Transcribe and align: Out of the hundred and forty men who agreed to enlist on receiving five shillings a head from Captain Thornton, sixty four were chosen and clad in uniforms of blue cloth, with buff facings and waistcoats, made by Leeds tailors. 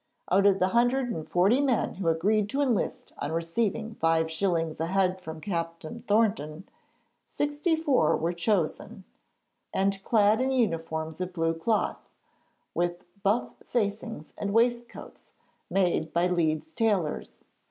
Out 0.31 0.47
of 0.47 0.57
the 0.57 0.69
hundred 0.69 1.11
and 1.11 1.29
forty 1.29 1.61
men 1.61 1.93
who 1.93 2.07
agreed 2.07 2.49
to 2.49 2.61
enlist 2.61 3.13
on 3.19 3.31
receiving 3.31 3.93
five 3.93 4.31
shillings 4.31 4.79
a 4.79 4.87
head 4.87 5.21
from 5.21 5.39
Captain 5.39 6.01
Thornton, 6.07 6.67
sixty 7.27 7.75
four 7.75 8.17
were 8.17 8.33
chosen 8.33 9.03
and 9.71 10.03
clad 10.03 10.41
in 10.41 10.51
uniforms 10.51 11.21
of 11.21 11.33
blue 11.33 11.53
cloth, 11.53 12.09
with 12.73 13.03
buff 13.21 13.57
facings 13.67 14.33
and 14.39 14.53
waistcoats, 14.55 15.33
made 15.69 16.11
by 16.13 16.25
Leeds 16.25 16.73
tailors. 16.73 17.43